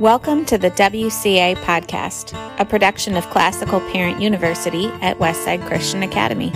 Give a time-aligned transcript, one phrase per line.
[0.00, 6.52] Welcome to the WCA Podcast, a production of Classical Parent University at Westside Christian Academy.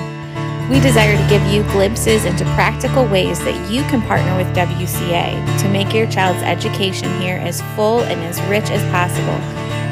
[0.73, 5.61] We desire to give you glimpses into practical ways that you can partner with WCA
[5.61, 9.43] to make your child's education here as full and as rich as possible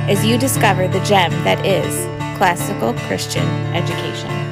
[0.08, 2.06] as you discover the gem that is
[2.38, 4.49] classical Christian education.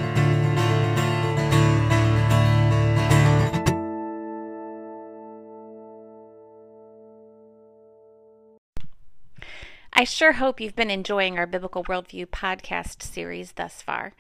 [9.99, 14.13] I sure hope you've been enjoying our Biblical Worldview podcast series thus far.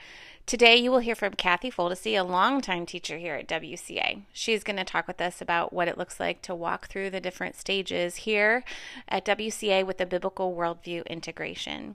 [0.44, 4.22] Today, you will hear from Kathy Foldesy, a longtime teacher here at WCA.
[4.32, 7.20] She's going to talk with us about what it looks like to walk through the
[7.20, 8.64] different stages here
[9.08, 11.94] at WCA with the Biblical Worldview integration.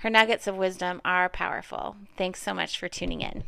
[0.00, 1.96] Her nuggets of wisdom are powerful.
[2.18, 3.44] Thanks so much for tuning in.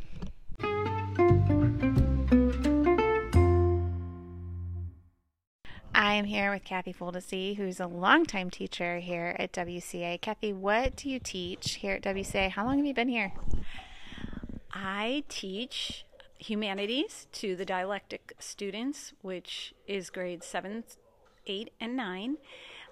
[6.07, 10.21] I am here with Kathy Foldesy, who's a longtime teacher here at WCA.
[10.21, 12.51] Kathy, what do you teach here at WCA?
[12.51, 13.33] How long have you been here?
[14.71, 16.05] I teach
[16.37, 20.85] humanities to the dialectic students, which is grades 7,
[21.45, 22.37] 8, and 9.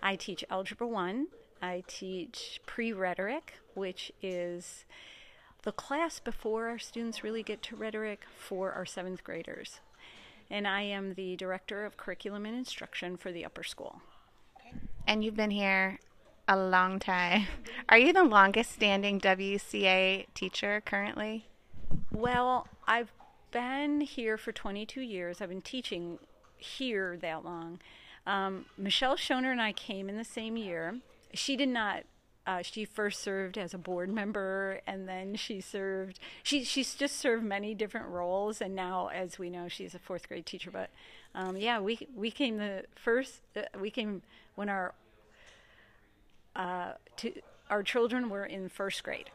[0.03, 1.27] I teach Algebra 1.
[1.61, 4.83] I teach pre rhetoric, which is
[5.63, 9.79] the class before our students really get to rhetoric for our seventh graders
[10.49, 14.01] and I am the Director of Curriculum and Instruction for the upper school.
[15.07, 15.99] And you've been here
[16.47, 17.47] a long time.
[17.89, 21.45] Are you the longest standing WCA teacher currently?
[22.11, 23.11] Well, I've
[23.51, 25.41] been here for 22 years.
[25.41, 26.19] I've been teaching
[26.57, 27.79] here that long.
[28.25, 30.99] Um, Michelle Schoner and I came in the same year.
[31.33, 32.03] She did not
[32.47, 36.19] uh, she first served as a board member, and then she served.
[36.43, 40.27] She she's just served many different roles, and now, as we know, she's a fourth
[40.27, 40.69] grade teacher.
[40.71, 40.89] But
[41.33, 43.41] um, yeah, we we came the first.
[43.55, 44.21] Uh, we came
[44.55, 44.93] when our
[46.55, 47.33] uh, to,
[47.69, 49.29] our children were in first grade.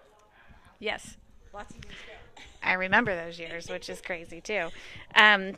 [0.78, 1.16] Yes,
[1.53, 2.44] lots of years ago.
[2.62, 4.69] I remember those years, which is crazy too.
[5.15, 5.56] Um,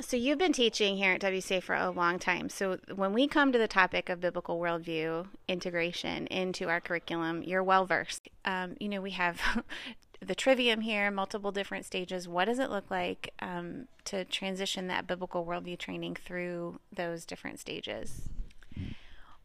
[0.00, 2.48] so you've been teaching here at WCA for a long time.
[2.48, 7.62] So when we come to the topic of biblical worldview integration into our curriculum, you're
[7.62, 8.28] well versed.
[8.44, 9.40] Um, you know, we have
[10.20, 12.28] the trivium here, multiple different stages.
[12.28, 17.58] What does it look like um, to transition that biblical worldview training through those different
[17.58, 18.28] stages?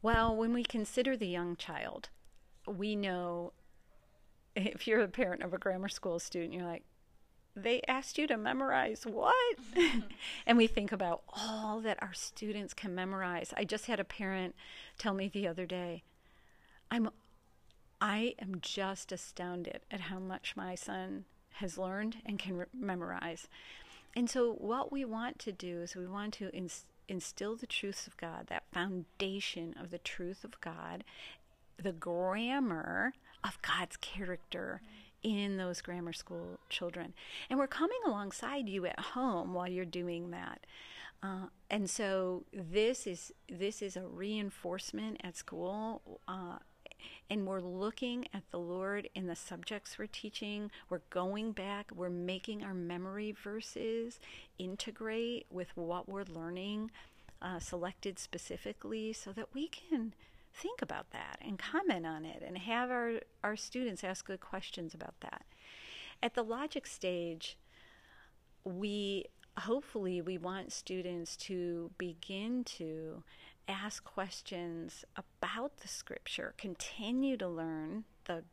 [0.02, 2.10] Well, when we consider the young child,
[2.68, 3.54] we know
[4.56, 6.84] if you're a parent of a grammar school student, you're like,
[7.56, 9.58] they asked you to memorize what?
[10.46, 13.54] and we think about all that our students can memorize.
[13.56, 14.56] I just had a parent
[14.98, 16.04] tell me the other day,
[16.92, 17.10] I'm
[18.02, 23.48] I am just astounded at how much my son has learned and can re- memorize.
[24.16, 28.06] And so what we want to do is we want to ins- instill the truths
[28.06, 31.06] of God, that foundation of the truth of God,
[31.82, 34.82] the grammar of God's character.
[34.84, 37.14] Mm-hmm in those grammar school children.
[37.50, 40.68] And we're coming alongside you at home while you're doing that.
[41.24, 46.58] Uh, and so this is this is a reinforcement at school, uh,
[47.28, 50.70] and we're looking at the Lord in the subjects we're teaching.
[50.90, 51.90] We're going back.
[51.96, 54.20] We're making our memory verses
[54.60, 56.92] integrate with what we're learning,
[57.42, 60.14] uh, selected specifically, so that we can
[60.56, 64.94] think about that and comment on it and have our, our students ask good questions
[64.94, 65.44] about that.
[66.24, 67.58] At the logic stage,
[68.64, 69.26] we
[69.58, 73.24] hopefully we want students to begin to
[73.68, 78.44] ask questions about the scripture, continue to learn the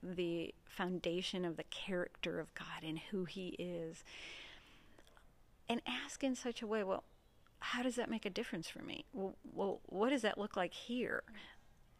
[0.00, 4.04] the foundation of the character of God and who he is.
[5.68, 7.02] And ask in such a way, well,
[7.60, 9.04] how does that make a difference for me?
[9.12, 11.22] Well, well, what does that look like here?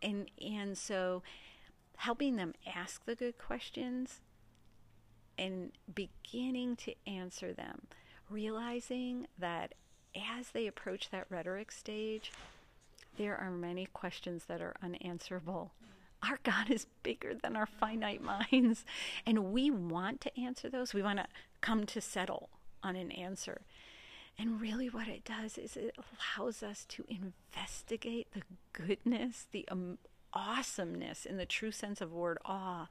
[0.02, 1.22] And and so
[1.96, 4.20] helping them ask the good questions
[5.36, 7.86] and beginning to answer them,
[8.30, 9.74] realizing that
[10.38, 12.32] as they approach that rhetoric stage,
[13.16, 15.72] there are many questions that are unanswerable.
[16.22, 18.84] Our God is bigger than our finite minds,
[19.26, 20.94] and we want to answer those.
[20.94, 21.26] We want to
[21.60, 22.48] come to settle
[22.82, 23.62] on an answer.
[24.38, 25.96] And really, what it does is it
[26.38, 28.42] allows us to investigate the
[28.72, 29.98] goodness, the um,
[30.32, 32.88] awesomeness, in the true sense of word awe,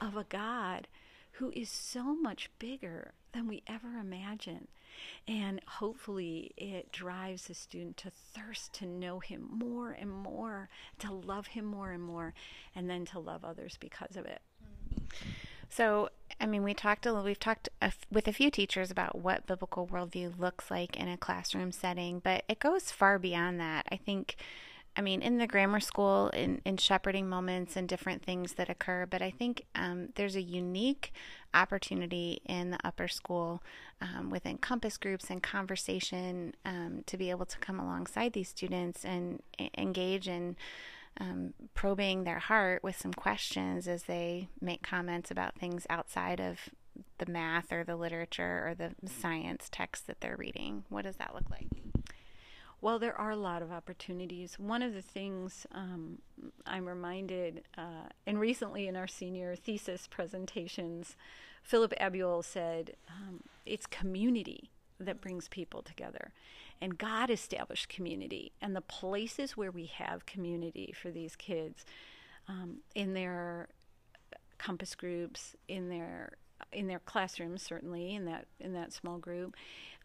[0.00, 0.88] of a God
[1.32, 4.66] who is so much bigger than we ever imagine.
[5.28, 11.12] And hopefully, it drives the student to thirst to know him more and more, to
[11.12, 12.34] love him more and more,
[12.74, 14.42] and then to love others because of it.
[15.68, 16.08] So,
[16.40, 17.68] I mean, we talked a little, we've talked
[18.10, 22.44] with a few teachers about what biblical worldview looks like in a classroom setting, but
[22.48, 23.86] it goes far beyond that.
[23.92, 24.36] I think
[24.96, 29.06] I mean, in the grammar school, in, in shepherding moments and different things that occur,
[29.06, 31.12] but I think um, there's a unique
[31.54, 33.62] opportunity in the upper school
[34.00, 39.04] um, within compass groups and conversation um, to be able to come alongside these students
[39.04, 39.42] and
[39.78, 40.56] engage in
[41.18, 46.70] um, probing their heart with some questions as they make comments about things outside of
[47.18, 50.84] the math or the literature or the science text that they're reading.
[50.88, 51.66] What does that look like?
[52.82, 54.58] Well, there are a lot of opportunities.
[54.58, 56.18] One of the things um,
[56.66, 61.14] I'm reminded, uh, and recently in our senior thesis presentations,
[61.62, 64.70] Philip Abuel said, um, it's community
[65.00, 66.32] that brings people together.
[66.80, 68.52] And God established community.
[68.60, 71.84] And the places where we have community for these kids,
[72.48, 73.68] um, in their
[74.58, 76.32] compass groups, in their
[76.72, 79.56] in their classrooms, certainly in that in that small group,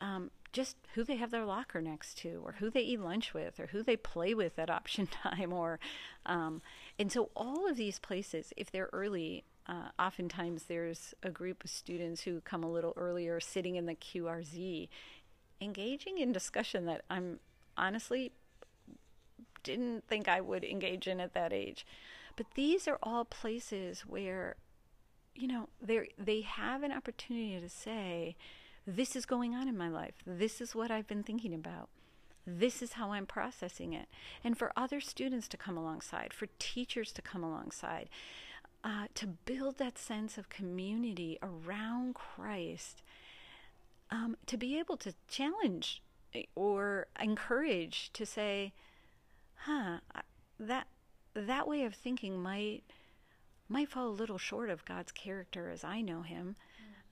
[0.02, 3.60] um, just who they have their locker next to, or who they eat lunch with,
[3.60, 5.80] or who they play with at option time, or
[6.26, 6.62] um,
[6.98, 11.70] and so all of these places, if they're early, uh, oftentimes there's a group of
[11.70, 14.90] students who come a little earlier, sitting in the QRZ,
[15.62, 17.40] engaging in discussion that I'm
[17.78, 18.32] honestly
[19.64, 21.86] didn't think I would engage in at that age.
[22.36, 24.56] But these are all places where,
[25.36, 28.36] you know, they they have an opportunity to say
[28.86, 30.16] this is going on in my life.
[30.26, 31.90] This is what I've been thinking about.
[32.46, 34.08] This is how I'm processing it.
[34.44, 38.10] And for other students to come alongside, for teachers to come alongside,
[38.86, 43.02] uh, to build that sense of community around Christ,
[44.12, 46.04] um, to be able to challenge
[46.54, 48.74] or encourage to say,
[49.56, 49.98] huh,
[50.60, 50.88] that
[51.34, 52.84] that way of thinking might
[53.68, 56.56] might fall a little short of God's character as I know Him,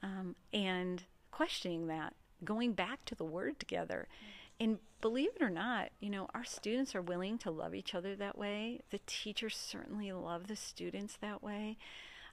[0.04, 0.08] mm.
[0.08, 4.08] um, and questioning that, going back to the word together.
[4.60, 8.16] And believe it or not, you know, our students are willing to love each other
[8.16, 8.82] that way.
[8.92, 11.78] The teachers certainly love the students that way,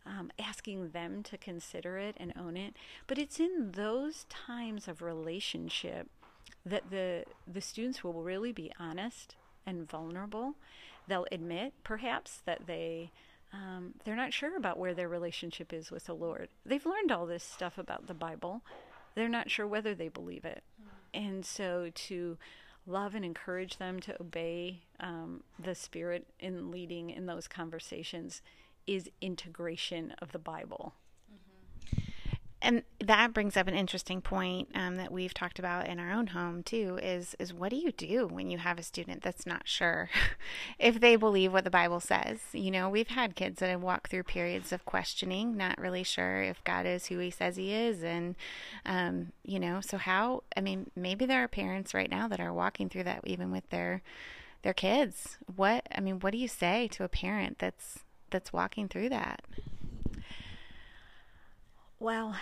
[0.07, 2.77] um, asking them to consider it and own it.
[3.07, 6.09] But it's in those times of relationship
[6.65, 9.35] that the the students will really be honest
[9.67, 10.55] and vulnerable.
[11.09, 13.11] They'll admit, perhaps, that they
[13.53, 16.49] um, they're not sure about where their relationship is with the Lord.
[16.65, 18.63] They've learned all this stuff about the Bible,
[19.15, 20.63] they're not sure whether they believe it.
[21.13, 22.39] And so to
[22.87, 28.43] love and encourage them to obey um, the Spirit in leading in those conversations
[28.87, 30.95] is integration of the Bible
[32.63, 36.29] and that brings up an interesting point um, that we've talked about in our own
[36.29, 39.67] home too is is what do you do when you have a student that's not
[39.67, 40.11] sure
[40.79, 42.41] if they believe what the bible says?
[42.53, 46.43] You know we've had kids that have walked through periods of questioning not really sure
[46.43, 48.37] if god is who he says he is and
[48.85, 52.53] um, you know so how i mean maybe there are parents right now that are
[52.53, 54.03] walking through that even with their
[54.63, 55.39] their kids.
[55.57, 59.43] What i mean what do you say to a parent that's that's walking through that
[62.01, 62.35] well,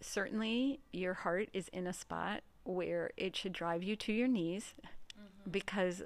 [0.00, 4.74] certainly your heart is in a spot where it should drive you to your knees
[5.12, 5.50] mm-hmm.
[5.50, 6.02] because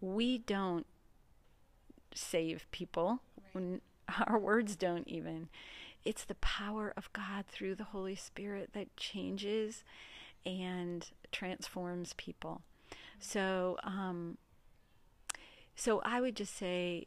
[0.00, 0.86] we don't
[2.14, 3.20] save people.
[3.54, 3.80] Right.
[4.26, 5.48] Our words don't even.
[6.04, 9.84] It's the power of God through the Holy Spirit that changes
[10.44, 12.62] and transforms people.
[12.90, 12.96] Mm-hmm.
[13.20, 14.38] So, um,
[15.76, 17.06] so I would just say,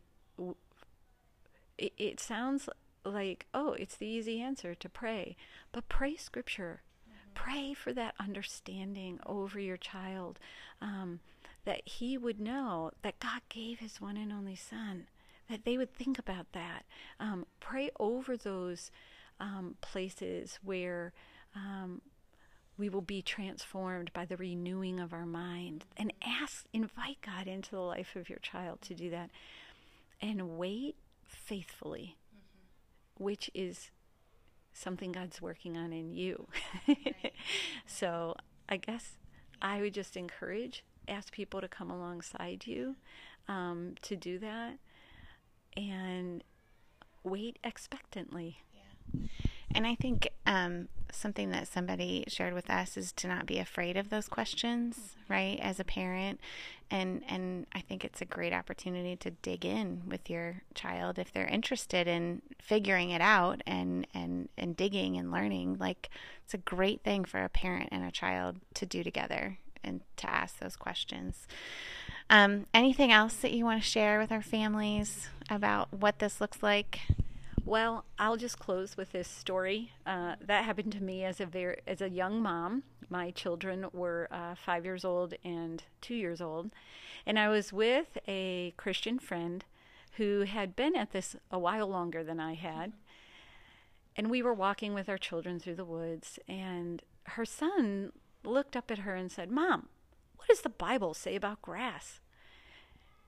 [1.77, 2.70] it, it sounds
[3.05, 5.36] like, oh, it's the easy answer to pray.
[5.72, 6.81] But pray scripture.
[7.10, 7.33] Mm-hmm.
[7.33, 10.39] Pray for that understanding over your child
[10.81, 11.19] um,
[11.65, 15.07] that he would know that God gave his one and only son,
[15.50, 16.86] that they would think about that.
[17.19, 18.91] Um, pray over those
[19.39, 21.13] um, places where
[21.55, 22.01] um,
[22.77, 27.72] we will be transformed by the renewing of our mind and ask, invite God into
[27.72, 29.29] the life of your child to do that.
[30.22, 30.95] And wait
[31.27, 32.17] faithfully
[33.24, 33.92] which is
[34.74, 36.48] something God's working on in you.
[37.86, 38.36] so
[38.68, 39.18] I guess
[39.62, 42.96] I would just encourage, ask people to come alongside you
[43.48, 44.77] um, to do that
[45.75, 46.44] and
[47.24, 48.58] wait expectantly.
[48.74, 49.27] Yeah.
[49.75, 53.98] And I think um, something that somebody shared with us is to not be afraid
[53.98, 55.60] of those questions, right?
[55.62, 56.39] As a parent,
[56.91, 61.32] and and I think it's a great opportunity to dig in with your child if
[61.32, 65.77] they're interested in figuring it out and and and digging and learning.
[65.79, 66.10] Like
[66.46, 70.29] it's a great thing for a parent and a child to do together and to
[70.29, 71.48] ask those questions.
[72.29, 76.63] Um, anything else that you want to share with our families about what this looks
[76.63, 77.01] like?
[77.65, 79.93] Well, I'll just close with this story.
[80.05, 82.84] Uh, that happened to me as a very as a young mom.
[83.10, 86.72] My children were uh, five years old and two years old,
[87.25, 89.63] and I was with a Christian friend
[90.17, 92.93] who had been at this a while longer than I had.
[94.15, 98.12] And we were walking with our children through the woods, and her son
[98.43, 99.88] looked up at her and said, Mom,
[100.36, 102.20] what does the Bible say about grass?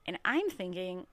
[0.06, 1.06] And I'm thinking,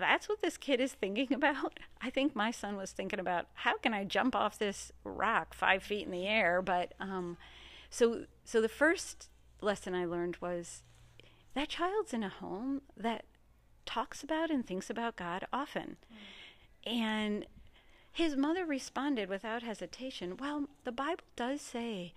[0.00, 1.80] that's what this kid is thinking about.
[2.00, 5.82] I think my son was thinking about how can I jump off this rock five
[5.82, 6.60] feet in the air.
[6.62, 7.36] But um,
[7.90, 10.82] so so the first lesson I learned was
[11.54, 13.24] that child's in a home that
[13.86, 16.90] talks about and thinks about God often, mm.
[16.90, 17.46] and
[18.14, 20.36] his mother responded without hesitation.
[20.38, 22.14] Well, the Bible does say.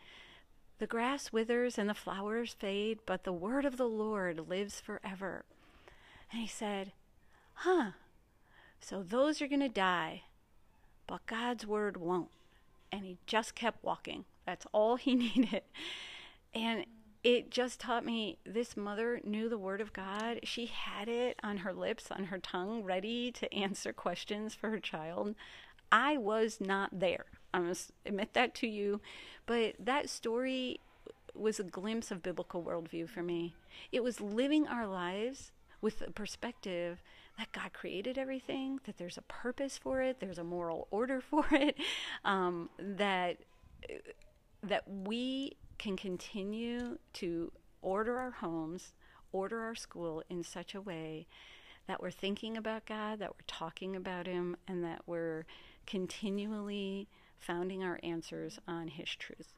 [0.79, 5.43] The grass withers and the flowers fade, but the word of the Lord lives forever.
[6.31, 6.91] And he said,
[7.57, 7.91] huh,
[8.79, 10.23] so those are going to die,
[11.07, 12.29] but God's word won't.
[12.91, 14.25] And he just kept walking.
[14.45, 15.63] That's all he needed.
[16.53, 16.85] And
[17.23, 20.39] it just taught me this mother knew the word of God.
[20.43, 24.79] She had it on her lips, on her tongue, ready to answer questions for her
[24.79, 25.35] child.
[25.91, 27.25] I was not there.
[27.53, 29.01] I must admit that to you.
[29.45, 30.79] But that story
[31.33, 33.55] was a glimpse of biblical worldview for me.
[33.91, 37.01] It was living our lives with a perspective
[37.37, 41.45] that God created everything, that there's a purpose for it, there's a moral order for
[41.51, 41.77] it,
[42.25, 43.37] um, that
[44.63, 47.51] that we can continue to
[47.81, 48.93] order our homes,
[49.31, 51.27] order our school in such a way
[51.87, 55.45] that we're thinking about God, that we're talking about Him, and that we're
[55.85, 57.07] continually
[57.39, 59.53] founding our answers on His truth.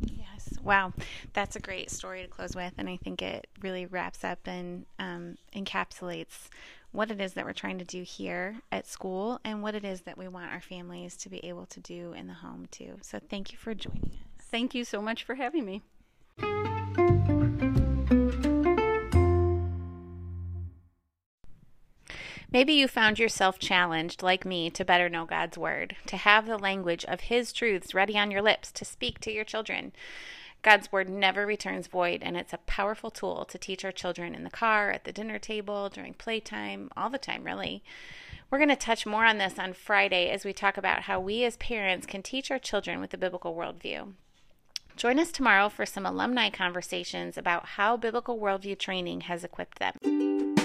[0.00, 0.58] Yes.
[0.62, 0.92] Wow.
[1.32, 2.74] That's a great story to close with.
[2.78, 6.48] And I think it really wraps up and um, encapsulates
[6.94, 10.02] what it is that we're trying to do here at school and what it is
[10.02, 12.96] that we want our families to be able to do in the home too.
[13.02, 14.46] So thank you for joining us.
[14.48, 15.82] Thank you so much for having me.
[22.52, 26.56] Maybe you found yourself challenged, like me, to better know God's Word, to have the
[26.56, 29.92] language of His truths ready on your lips to speak to your children.
[30.64, 34.44] God's Word never returns void, and it's a powerful tool to teach our children in
[34.44, 37.84] the car, at the dinner table, during playtime, all the time, really.
[38.50, 41.44] We're going to touch more on this on Friday as we talk about how we
[41.44, 44.14] as parents can teach our children with a biblical worldview.
[44.96, 50.63] Join us tomorrow for some alumni conversations about how biblical worldview training has equipped them.